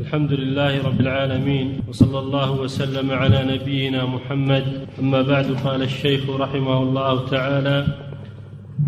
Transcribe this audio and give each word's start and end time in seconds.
الحمد 0.00 0.32
لله 0.32 0.82
رب 0.88 1.00
العالمين 1.00 1.84
وصلى 1.88 2.18
الله 2.18 2.50
وسلم 2.60 3.10
على 3.10 3.44
نبينا 3.44 4.06
محمد. 4.06 4.88
أما 5.00 5.22
بعد 5.22 5.52
قال 5.64 5.82
الشيخ 5.82 6.30
رحمه 6.30 6.82
الله 6.82 7.28
تعالى 7.28 7.86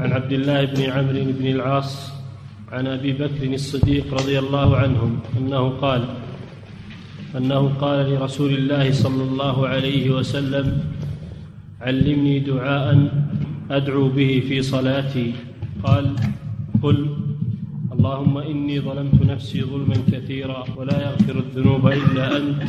عن 0.00 0.12
عبد 0.12 0.32
الله 0.32 0.64
بن 0.64 0.82
عمرو 0.82 1.24
بن 1.38 1.46
العاص 1.46 2.12
عن 2.72 2.86
أبي 2.86 3.12
بكر 3.12 3.44
الصديق 3.44 4.14
رضي 4.14 4.38
الله 4.38 4.76
عنهم 4.76 5.20
أنه 5.38 5.68
قال 5.68 6.04
أنه 7.36 7.68
قال 7.80 8.10
لرسول 8.10 8.52
الله 8.54 8.92
صلى 8.92 9.22
الله 9.22 9.68
عليه 9.68 10.10
وسلم 10.10 10.80
علمني 11.80 12.38
دعاء 12.38 13.08
أدعو 13.70 14.08
به 14.08 14.42
في 14.48 14.62
صلاتي. 14.62 15.32
قال 15.84 16.16
قل 16.82 16.96
اللهم 18.04 18.38
إني 18.38 18.80
ظلمت 18.80 19.22
نفسي 19.22 19.62
ظلما 19.62 19.94
كثيرا 20.12 20.64
ولا 20.76 21.02
يغفر 21.02 21.38
الذنوب 21.38 21.86
إلا 21.86 22.36
أنت. 22.36 22.62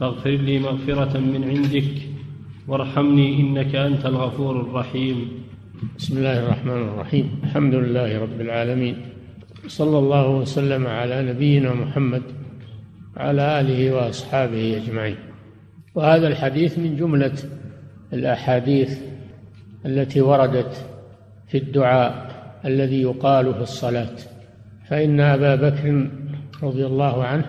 فاغفر 0.00 0.30
لي 0.30 0.58
مغفرة 0.58 1.18
من 1.18 1.44
عندك. 1.44 1.92
وارحمني 2.68 3.40
إنك 3.40 3.74
أنت 3.74 4.06
الغفور 4.06 4.60
الرحيم. 4.60 5.28
بسم 5.98 6.16
الله 6.16 6.40
الرحمن 6.40 6.88
الرحيم. 6.88 7.40
الحمد 7.44 7.74
لله 7.74 8.18
رب 8.18 8.40
العالمين. 8.40 8.96
صلى 9.66 9.98
الله 9.98 10.28
وسلم 10.28 10.86
على 10.86 11.32
نبينا 11.32 11.74
محمد 11.74 12.22
وعلى 13.16 13.60
آله 13.60 13.94
وأصحابه 13.94 14.76
أجمعين. 14.76 15.16
وهذا 15.94 16.28
الحديث 16.28 16.78
من 16.78 16.96
جملة 16.96 17.34
الأحاديث 18.12 18.98
التي 19.86 20.20
وردت 20.20 20.86
في 21.48 21.58
الدعاء 21.58 22.30
الذي 22.64 23.02
يقال 23.02 23.54
في 23.54 23.60
الصلاة. 23.60 24.37
فإن 24.88 25.20
أبا 25.20 25.54
بكر 25.54 26.10
رضي 26.62 26.86
الله 26.86 27.24
عنه 27.24 27.44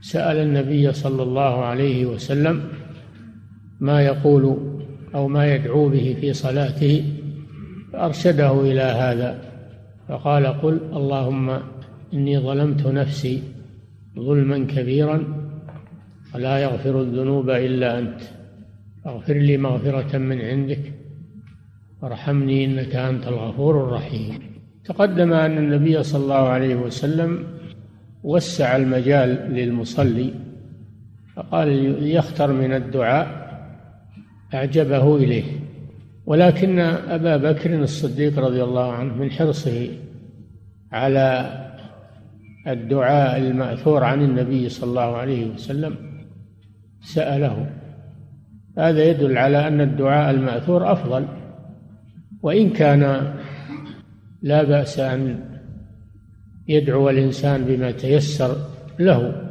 سأل 0.00 0.36
النبي 0.36 0.92
صلى 0.92 1.22
الله 1.22 1.64
عليه 1.64 2.06
وسلم 2.06 2.62
ما 3.80 4.02
يقول 4.02 4.56
أو 5.14 5.28
ما 5.28 5.54
يدعو 5.54 5.88
به 5.88 6.16
في 6.20 6.32
صلاته 6.32 7.04
فأرشده 7.92 8.60
إلى 8.60 8.82
هذا 8.82 9.42
فقال 10.08 10.46
قل 10.46 10.80
اللهم 10.92 11.58
إني 12.14 12.38
ظلمت 12.38 12.86
نفسي 12.86 13.42
ظلما 14.16 14.58
كبيرا 14.58 15.24
ولا 16.34 16.58
يغفر 16.58 17.00
الذنوب 17.00 17.50
إلا 17.50 17.98
أنت 17.98 18.20
فاغفر 19.04 19.34
لي 19.34 19.56
مغفرة 19.56 20.18
من 20.18 20.40
عندك 20.40 20.92
وارحمني 22.02 22.64
إنك 22.64 22.96
أنت 22.96 23.26
الغفور 23.28 23.84
الرحيم. 23.84 24.49
تقدم 24.84 25.32
أن 25.32 25.58
النبي 25.58 26.02
صلى 26.02 26.22
الله 26.22 26.48
عليه 26.48 26.74
وسلم 26.74 27.46
وسع 28.22 28.76
المجال 28.76 29.28
للمصلي 29.28 30.34
فقال 31.36 31.68
يختر 32.02 32.52
من 32.52 32.72
الدعاء 32.74 33.50
أعجبه 34.54 35.16
إليه. 35.16 35.44
ولكن 36.26 36.78
أبا 36.78 37.36
بكر 37.36 37.82
الصديق 37.82 38.38
رضي 38.38 38.62
الله 38.62 38.92
عنه 38.92 39.14
من 39.14 39.30
حرصه 39.30 39.88
على 40.92 41.56
الدعاء 42.66 43.38
المأثور 43.38 44.04
عن 44.04 44.22
النبي 44.22 44.68
صلى 44.68 44.90
الله 44.90 45.16
عليه 45.16 45.46
وسلم 45.46 45.96
سأله. 47.02 47.70
هذا 48.78 49.04
يدل 49.04 49.38
على 49.38 49.68
أن 49.68 49.80
الدعاء 49.80 50.30
المأثور 50.30 50.92
أفضل 50.92 51.26
وإن 52.42 52.70
كان 52.70 53.34
لا 54.42 54.62
بأس 54.62 54.98
أن 54.98 55.44
يدعو 56.68 57.10
الإنسان 57.10 57.64
بما 57.64 57.90
تيسر 57.90 58.56
له. 58.98 59.46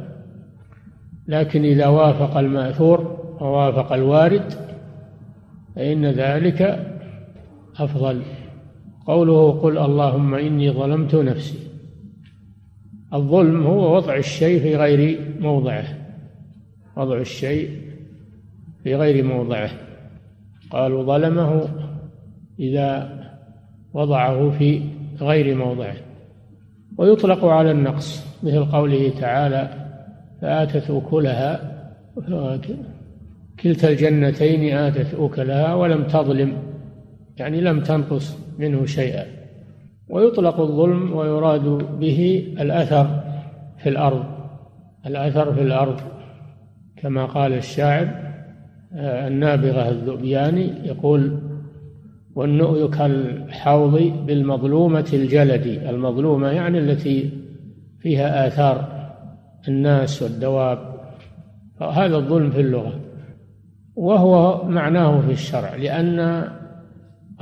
لكن 1.28 1.64
إذا 1.64 1.86
وافق 1.86 2.36
المأثور 2.36 3.00
ووافق 3.40 3.92
الوارد 3.92 4.52
فإن 5.76 6.06
ذلك 6.06 6.86
أفضل. 7.76 8.22
قوله 9.06 9.52
قل 9.52 9.78
اللهم 9.78 10.34
إني 10.34 10.70
ظلمت 10.70 11.14
نفسي. 11.14 11.58
الظلم 13.14 13.66
هو 13.66 13.96
وضع 13.96 14.16
الشيء 14.16 14.60
في 14.60 14.76
غير 14.76 15.20
موضعه. 15.40 15.84
وضع 16.96 17.16
الشيء 17.16 17.70
في 18.82 18.94
غير 18.94 19.24
موضعه. 19.24 19.70
قالوا 20.70 21.02
ظلمه 21.04 21.68
إذا 22.58 23.19
وضعه 23.94 24.50
في 24.50 24.82
غير 25.20 25.56
موضعه. 25.56 25.96
ويطلق 26.98 27.44
على 27.44 27.70
النقص 27.70 28.26
مثل 28.42 28.64
قوله 28.64 29.12
تعالى 29.20 29.70
فآتت 30.40 30.90
أكلها 30.90 31.80
كلتا 33.62 33.88
الجنتين 33.88 34.76
آتت 34.76 35.14
أكلها 35.14 35.74
ولم 35.74 36.04
تظلم 36.04 36.56
يعني 37.36 37.60
لم 37.60 37.80
تنقص 37.80 38.38
منه 38.58 38.86
شيئا. 38.86 39.24
ويطلق 40.08 40.60
الظلم 40.60 41.16
ويراد 41.16 41.64
به 42.00 42.48
الأثر 42.60 43.20
في 43.78 43.88
الأرض. 43.88 44.24
الأثر 45.06 45.54
في 45.54 45.62
الأرض 45.62 46.00
كما 46.96 47.24
قال 47.24 47.52
الشاعر 47.52 48.30
آه، 48.94 49.28
النابغة 49.28 49.88
الذؤبياني 49.88 50.72
يقول 50.84 51.38
والنؤي 52.34 52.88
كالحوض 52.88 54.26
بالمظلومة 54.26 55.08
الجلد. 55.12 55.66
المظلومة 55.66 56.48
يعني 56.48 56.78
التي 56.78 57.30
فيها 58.00 58.46
آثار 58.46 59.10
الناس 59.68 60.22
والدواب. 60.22 60.78
هذا 61.80 62.16
الظلم 62.16 62.50
في 62.50 62.60
اللغة. 62.60 63.00
وهو 63.96 64.64
معناه 64.64 65.20
في 65.20 65.32
الشرع 65.32 65.74
لأن 65.76 66.48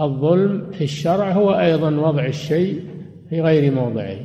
الظلم 0.01 0.71
في 0.71 0.85
الشرع 0.85 1.33
هو 1.33 1.51
أيضا 1.51 1.91
وضع 1.91 2.25
الشيء 2.25 2.83
في 3.31 3.41
غير 3.41 3.75
موضعه. 3.75 4.17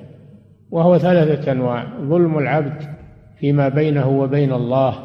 وهو 0.72 0.98
ثلاثة 0.98 1.52
أنواع 1.52 1.88
ظلم 2.02 2.38
العبد 2.38 2.84
فيما 3.40 3.70
بينه 3.70 4.10
وبين 4.10 4.54
الله 4.54 4.96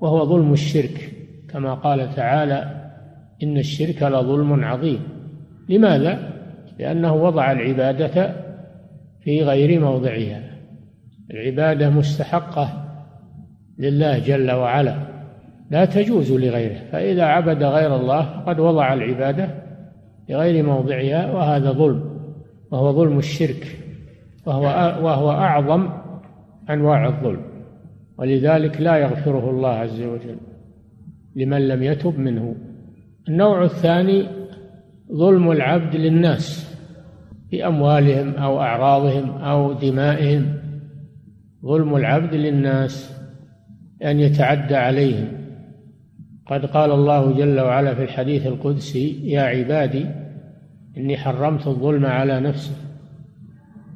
وهو 0.00 0.26
ظلم 0.26 0.52
الشرك 0.52 1.12
كما 1.48 1.74
قال 1.74 2.14
تعالى 2.14 2.79
إن 3.42 3.58
الشرك 3.58 4.02
لظلم 4.02 4.64
عظيم. 4.64 5.00
لماذا؟ 5.68 6.32
لأنه 6.78 7.14
وضع 7.14 7.52
العبادة 7.52 8.34
في 9.20 9.42
غير 9.42 9.80
موضعها. 9.80 10.42
العبادة 11.30 11.90
مستحقة 11.90 12.84
لله 13.78 14.18
جل 14.18 14.50
وعلا 14.50 14.96
لا 15.70 15.84
تجوز 15.84 16.32
لغيره. 16.32 16.78
فإذا 16.92 17.24
عبد 17.24 17.62
غير 17.62 17.96
الله 17.96 18.22
فقد 18.22 18.60
وضع 18.60 18.92
العبادة 18.92 19.48
في 20.26 20.34
غير 20.34 20.64
موضعها 20.64 21.32
وهذا 21.32 21.70
ظلم 21.70 22.10
وهو 22.70 22.92
ظلم 22.92 23.18
الشرك 23.18 23.76
وهو 24.46 24.64
وهو 25.04 25.30
أعظم 25.30 25.88
أنواع 26.70 27.06
الظلم. 27.06 27.42
ولذلك 28.18 28.80
لا 28.80 28.96
يغفره 28.96 29.50
الله 29.50 29.68
عز 29.68 30.02
وجل 30.02 30.36
لمن 31.36 31.68
لم 31.68 31.82
يتب 31.82 32.18
منه. 32.18 32.54
النوع 33.28 33.64
الثاني 33.64 34.26
ظلم 35.12 35.50
العبد 35.50 35.96
للناس 35.96 36.76
في 37.50 37.66
أموالهم 37.66 38.34
أو 38.34 38.60
أعراضهم 38.60 39.30
أو 39.30 39.72
دمائهم. 39.72 40.54
ظلم 41.64 41.96
العبد 41.96 42.34
للناس 42.34 43.20
أن 44.04 44.20
يتعدى 44.20 44.76
عليهم. 44.76 45.28
قد 46.46 46.66
قال 46.66 46.90
الله 46.90 47.32
جل 47.32 47.60
وعلا 47.60 47.94
في 47.94 48.02
الحديث 48.02 48.46
القدسي 48.46 49.30
يا 49.30 49.42
عبادي 49.42 50.06
إني 50.96 51.16
حرمت 51.16 51.66
الظلم 51.66 52.06
على 52.06 52.40
نفسي 52.40 52.74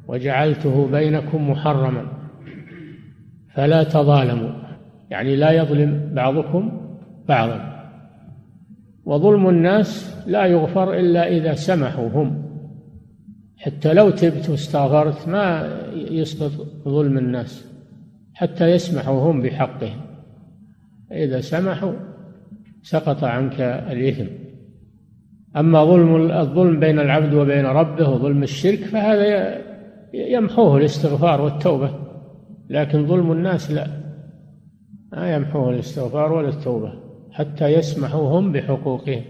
وجعلته 0.07 0.87
بينكم 0.87 1.49
محرما 1.49 2.05
فلا 3.53 3.83
تظالموا. 3.83 4.51
يعني 5.09 5.35
لا 5.35 5.51
يظلم 5.51 6.11
بعضكم 6.13 6.81
بعضا. 7.27 7.74
وظلم 9.05 9.49
الناس 9.49 10.15
لا 10.27 10.45
يغفر 10.45 10.93
إلا 10.93 11.27
إذا 11.27 11.53
سمحوا 11.53 12.09
هم. 12.09 12.45
حتى 13.57 13.93
لو 13.93 14.09
تبت 14.09 14.49
واستغفرت 14.49 15.27
ما 15.27 15.69
يسقط 15.93 16.51
ظلم 16.87 17.17
الناس 17.17 17.65
حتى 18.33 18.71
يسمحوا 18.71 19.31
هم 19.31 19.41
بحقهم. 19.41 20.01
إذا 21.11 21.41
سمحوا 21.41 21.93
سقط 22.83 23.23
عنك 23.23 23.61
الإثم. 23.61 24.25
أما 25.57 25.85
ظلم 25.85 26.31
الظلم 26.31 26.79
بين 26.79 26.99
العبد 26.99 27.33
وبين 27.33 27.65
ربه 27.65 28.09
وظلم 28.09 28.43
الشرك 28.43 28.79
فهذا 28.79 29.61
يمحوه 30.13 30.77
الاستغفار 30.77 31.41
والتوبة 31.41 31.89
لكن 32.69 33.07
ظلم 33.07 33.31
الناس 33.31 33.71
لا. 33.71 33.87
ما 35.11 35.35
يمحوه 35.35 35.69
الاستغفار 35.69 36.31
ولا 36.31 36.49
التوبة. 36.49 37.04
حتى 37.35 37.73
يسمحوا 37.73 38.39
هم 38.39 38.51
بحقوقهم. 38.51 39.21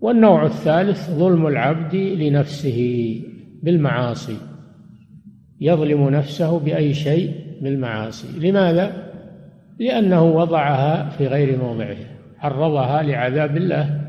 والنوع 0.00 0.46
الثالث 0.46 1.10
ظلم 1.10 1.46
العبد 1.46 1.94
لنفسه 1.94 3.20
بالمعاصي. 3.62 4.36
يظلم 5.60 6.08
نفسه 6.08 6.58
بأي 6.58 6.94
شيء 6.94 7.32
بالمعاصي. 7.62 8.48
لماذا؟ 8.48 9.12
لأنه 9.78 10.22
وضعها 10.22 11.08
في 11.10 11.26
غير 11.26 11.58
موضعها 11.58 12.16
عرضها 12.38 13.02
لعذاب 13.02 13.56
الله. 13.56 14.00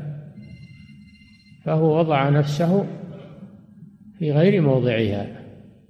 فهو 1.64 1.98
وضع 1.98 2.28
نفسه 2.28 2.86
في 4.18 4.32
غير 4.32 4.62
موضعها 4.62 5.26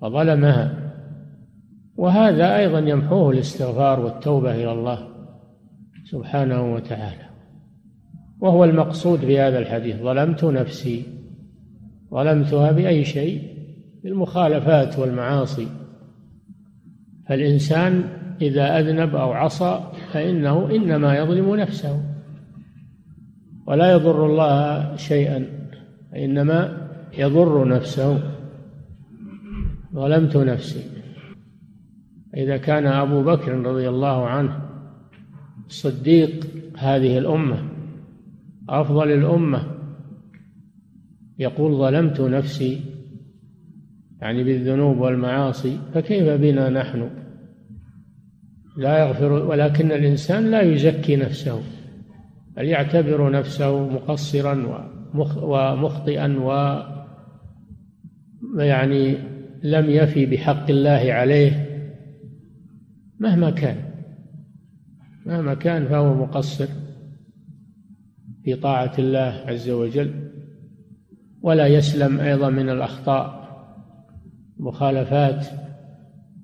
وظلمها. 0.03 0.93
وهذا 1.97 2.57
أيضا 2.57 2.79
يمحوه 2.79 3.31
الاستغفار 3.31 4.01
والتوبة 4.01 4.55
إلى 4.55 4.73
الله. 4.73 5.16
سبحانه 6.11 6.75
وتعالى. 6.75 7.27
وهو 8.41 8.65
المقصود 8.65 9.19
في 9.19 9.41
هذا 9.41 9.59
الحديث 9.59 9.97
ظلمت 9.97 10.45
نفسي 10.45 11.05
ظلمتها 12.11 12.73
بأي 12.73 13.05
شيء 13.05 13.43
بالمخالفات 14.05 14.99
والمعاصي. 14.99 15.69
فالإنسان 17.29 18.05
إذا 18.43 18.79
أذنب 18.79 19.17
أو 19.17 19.33
عصى 19.33 19.91
فإنه 20.13 20.71
إنما 20.71 21.19
يظلم 21.19 21.57
نفسه 21.57 22.03
ولا 23.67 23.93
يضر 23.93 24.27
الله 24.27 24.97
شيئا 24.97 25.47
إنما 26.17 26.89
يضر 27.19 27.69
نفسه. 27.69 28.33
ظلمت 29.95 30.37
نفسي. 30.37 30.85
إذا 32.37 32.57
كان 32.57 32.87
أبو 32.87 33.23
بكر 33.23 33.53
رضي 33.53 33.89
الله 33.89 34.27
عنه 34.27 34.67
صديق 35.69 36.47
هذه 36.79 37.19
الأمة 37.19 37.69
أفضل 38.69 39.11
الأمة. 39.11 39.77
يقول 41.39 41.73
ظلمت 41.73 42.21
نفسي 42.21 42.81
يعني 44.21 44.45
بالذنوب 44.45 44.99
والمعاصي 44.99 45.79
فكيف 45.95 46.29
بنا 46.29 46.71
نحن؟ 46.71 47.11
لا 48.77 48.99
يغفر 48.99 49.33
ولكن 49.33 49.93
الإنسان 49.93 50.51
لا 50.51 50.63
يزكي 50.63 51.17
نفسه 51.17 51.63
بل 52.57 52.65
يعتبر 52.65 53.31
نفسه 53.31 53.89
مقصرا 53.89 54.87
ومخطئا 55.43 56.39
و 56.39 56.81
يعني 58.59 59.19
لم 59.63 59.91
يفي 59.91 60.27
بحق 60.27 60.71
الله 60.71 61.13
عليه 61.13 61.67
مهما 63.21 63.51
كان. 63.51 63.86
مهما 65.27 65.55
كان 65.55 65.89
فهو 65.89 66.15
مقصر 66.15 66.67
في 68.45 68.55
طاعة 68.55 68.93
الله 68.99 69.45
عز 69.47 69.71
وجل 69.71 70.11
ولا 71.43 71.67
يسلم 71.67 72.21
أيضا 72.21 72.51
من 72.51 72.71
الأخطاء 72.71 73.47
مخالفات. 74.59 75.47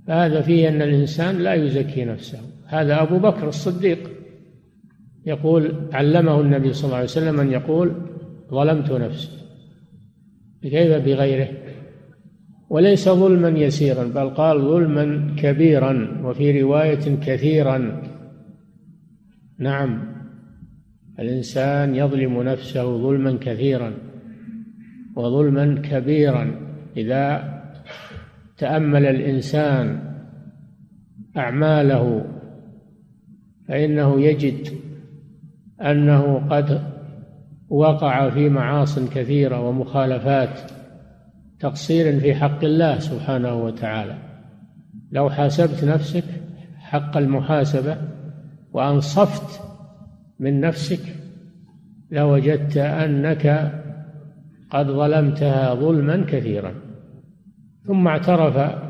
فهذا 0.07 0.41
فيه 0.41 0.69
أن 0.69 0.83
الإنسان 0.83 1.39
لا 1.39 1.55
يزكي 1.55 2.05
نفسه. 2.05 2.39
هذا 2.67 3.03
أبو 3.03 3.19
بكر 3.19 3.49
الصديق 3.49 4.11
يقول 5.27 5.89
علمه 5.93 6.41
النبي 6.41 6.73
صلى 6.73 6.85
الله 6.85 6.97
عليه 6.97 7.05
وسلم 7.05 7.41
أن 7.41 7.53
يقول 7.53 7.93
ظلمت 8.51 8.93
نفسي. 8.93 9.29
كيف 10.63 11.05
بغيره. 11.05 11.49
وليس 12.71 13.09
ظلما 13.09 13.49
يسيرا 13.49 14.05
بل 14.05 14.31
قال 14.31 14.61
ظلما 14.61 15.35
كبيرا 15.39 16.23
وفي 16.25 16.63
رواية 16.63 17.17
كثيرا. 17.27 18.03
نعم. 19.59 20.23
الإنسان 21.19 21.95
يظلم 21.95 22.43
نفسه 22.43 22.99
ظلما 22.99 23.39
كثيرا 23.41 23.95
وظلما 25.17 25.83
كبيرا. 25.85 26.55
إذا 26.97 27.53
تأمل 28.59 29.07
الإنسان 29.07 30.13
أعماله 31.37 32.25
فإنه 33.69 34.21
يجد 34.21 34.69
أنه 35.81 36.49
قد 36.51 36.83
وقع 37.69 38.31
في 38.31 38.49
معاص 38.49 38.99
كثيرة 38.99 39.69
ومخالفات 39.69 40.61
تقصير 41.61 42.21
في 42.21 42.35
حق 42.35 42.65
الله 42.65 42.99
سبحانه 42.99 43.55
وتعالى. 43.55 44.19
لو 45.13 45.31
حاسبت 45.31 45.85
نفسك 45.85 46.25
حق 46.79 47.17
المحاسبة 47.17 47.97
وأنصفت 48.73 49.61
من 50.39 50.61
نفسك 50.61 51.17
لوجدت 52.11 52.77
أنك 52.77 53.73
قد 54.71 54.87
ظلمتها 54.87 55.75
ظلما 55.75 56.25
كثيرا 56.29 56.75
ثم 57.87 58.09
اعترف 58.09 58.83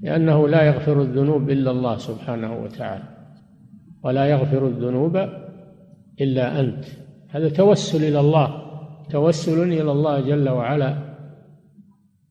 لأنه 0.00 0.48
لا 0.48 0.62
يغفر 0.62 1.02
الذنوب 1.02 1.50
إلا 1.50 1.70
الله 1.70 1.96
سبحانه 1.96 2.62
وتعالى 2.62 3.04
ولا 4.02 4.26
يغفر 4.26 4.66
الذنوب 4.66 5.16
إلا 6.20 6.60
أنت. 6.60 6.84
هذا 7.28 7.48
توسل 7.48 8.04
إلى 8.04 8.20
الله 8.20 8.62
توسل 9.10 9.62
إلى 9.62 9.92
الله 9.92 10.20
جل 10.20 10.48
وعلا 10.48 10.96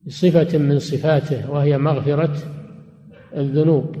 بصفة 0.06 0.58
من 0.58 0.78
صفاته 0.78 1.50
وهي 1.50 1.78
مغفرة 1.78 2.36
الذنوب. 3.36 3.96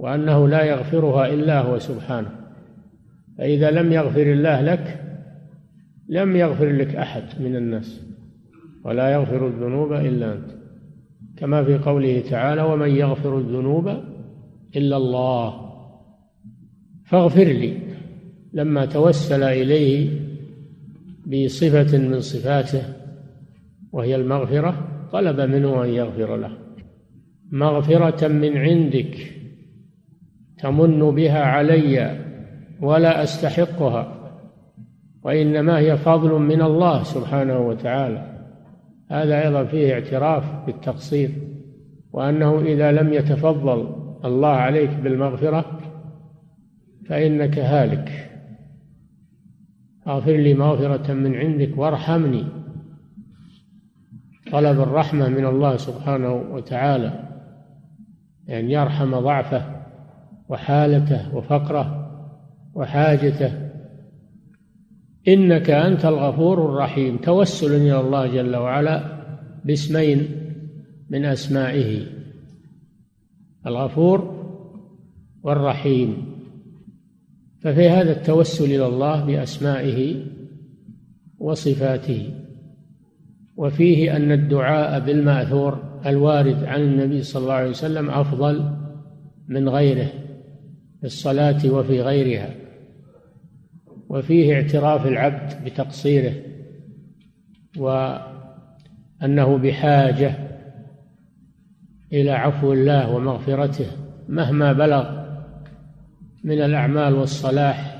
وأنه 0.00 0.48
لا 0.48 0.64
يغفرها 0.64 1.26
إلا 1.26 1.60
هو 1.60 1.78
سبحانه. 1.78 2.30
فإذا 3.38 3.70
لم 3.70 3.92
يغفر 3.92 4.22
الله 4.22 4.60
لك 4.60 5.04
لم 6.08 6.36
يغفر 6.36 6.68
لك 6.68 6.96
أحد 6.96 7.22
من 7.40 7.56
الناس 7.56 8.00
ولا 8.84 9.12
يغفر 9.12 9.46
الذنوب 9.46 9.92
إلا 9.92 10.32
أنت. 10.32 10.50
كما 11.36 11.64
في 11.64 11.78
قوله 11.78 12.22
تعالى 12.30 12.62
ومن 12.62 12.90
يغفر 12.90 13.38
الذنوب 13.38 13.88
إلا 14.76 14.96
الله. 14.96 15.70
فاغفر 17.06 17.44
لي 17.44 17.78
لما 18.52 18.86
توسل 18.86 19.42
إليه 19.42 20.20
بصفة 21.26 21.98
من 21.98 22.20
صفاته 22.20 22.82
وهي 23.92 24.16
المغفرة 24.16 24.88
طلب 25.12 25.40
منه 25.40 25.84
أن 25.84 25.88
يغفر 25.88 26.36
له. 26.36 26.58
مغفرة 27.52 28.28
من 28.28 28.56
عندك 28.56 29.39
تمن 30.60 31.10
بها 31.10 31.42
علي 31.44 32.18
ولا 32.80 33.22
أستحقها 33.22 34.16
وإنما 35.22 35.78
هي 35.78 35.96
فضل 35.96 36.38
من 36.38 36.62
الله 36.62 37.02
سبحانه 37.02 37.58
وتعالى. 37.58 38.40
هذا 39.10 39.44
أيضا 39.44 39.64
فيه 39.64 39.92
اعتراف 39.92 40.66
بالتقصير 40.66 41.30
وأنه 42.12 42.60
إذا 42.60 42.92
لم 42.92 43.12
يتفضل 43.12 43.94
الله 44.24 44.48
عليك 44.48 44.90
بالمغفرة 44.90 45.80
فإنك 47.08 47.58
هالك. 47.58 48.30
اغفر 50.06 50.36
لي 50.36 50.54
مغفرة 50.54 51.12
من 51.12 51.34
عندك 51.36 51.78
وارحمني. 51.78 52.44
طلب 54.52 54.80
الرحمة 54.80 55.28
من 55.28 55.46
الله 55.46 55.76
سبحانه 55.76 56.32
وتعالى 56.32 57.08
أن 58.48 58.54
يعني 58.54 58.72
يرحم 58.72 59.20
ضعفه 59.20 59.79
وحالته 60.50 61.36
وفقره 61.36 62.10
وحاجته. 62.74 63.52
إنك 65.28 65.70
أنت 65.70 66.04
الغفور 66.04 66.64
الرحيم. 66.64 67.16
توسل 67.16 67.72
إلى 67.72 68.00
الله 68.00 68.26
جل 68.26 68.56
وعلا 68.56 69.22
باسمين 69.64 70.28
من 71.10 71.24
أسمائه. 71.24 72.06
الغفور 73.66 74.40
والرحيم. 75.42 76.26
ففي 77.60 77.88
هذا 77.88 78.12
التوسل 78.12 78.64
إلى 78.64 78.86
الله 78.86 79.24
بأسمائه 79.24 80.26
وصفاته. 81.38 82.34
وفيه 83.56 84.16
أن 84.16 84.32
الدعاء 84.32 85.00
بالمأثور 85.00 86.00
الوارد 86.06 86.64
عن 86.64 86.80
النبي 86.80 87.22
صلى 87.22 87.42
الله 87.42 87.54
عليه 87.54 87.70
وسلم 87.70 88.10
أفضل 88.10 88.70
من 89.48 89.68
غيره. 89.68 90.19
في 91.00 91.06
الصلاة 91.06 91.70
وفي 91.70 92.02
غيرها. 92.02 92.54
وفيه 94.08 94.54
اعتراف 94.54 95.06
العبد 95.06 95.64
بتقصيره 95.64 96.34
وأنه 97.78 99.58
بحاجة 99.58 100.34
إلى 102.12 102.30
عفو 102.30 102.72
الله 102.72 103.14
ومغفرته 103.14 103.86
مهما 104.28 104.72
بلغ 104.72 105.20
من 106.44 106.62
الأعمال 106.62 107.14
والصلاح 107.14 107.96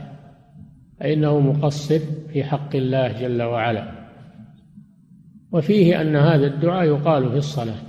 فإنه 1.01 1.41
مقصر 1.41 1.99
في 2.33 2.45
حق 2.45 2.77
الله 2.77 3.13
جل 3.13 3.43
وعلا. 3.43 4.01
وفيه 5.53 6.01
أن 6.01 6.17
هذا 6.17 6.47
الدعاء 6.47 6.85
يقال 6.87 7.31
في 7.31 7.37
الصلاة 7.37 7.87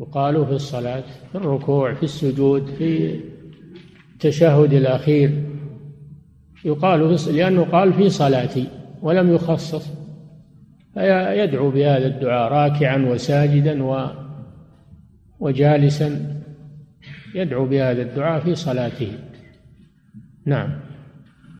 يقال 0.00 0.46
في 0.46 0.52
الصلاة 0.52 1.04
في 1.32 1.34
الركوع 1.34 1.94
في 1.94 2.02
السجود 2.02 2.66
في 2.66 3.20
التشهد 4.24 4.72
الأخير. 4.72 5.30
يقال 6.64 7.16
لأنه 7.36 7.64
قال 7.64 7.92
في 7.92 8.10
صلاتي 8.10 8.66
ولم 9.02 9.34
يخصص. 9.34 9.88
فيدعو 10.94 11.70
بهذا 11.70 12.06
الدعاء 12.06 12.52
راكعا 12.52 12.96
وساجدا 12.96 13.82
وجالسا. 15.40 16.40
يدعو 17.34 17.66
بهذا 17.66 18.02
الدعاء 18.02 18.40
في 18.40 18.54
صلاته. 18.54 19.12
نعم. 20.46 20.89